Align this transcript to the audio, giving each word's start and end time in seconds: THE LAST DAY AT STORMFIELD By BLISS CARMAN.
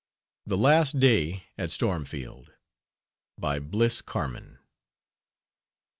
THE 0.47 0.57
LAST 0.57 0.99
DAY 0.99 1.43
AT 1.59 1.69
STORMFIELD 1.69 2.53
By 3.37 3.59
BLISS 3.59 4.01
CARMAN. 4.01 4.57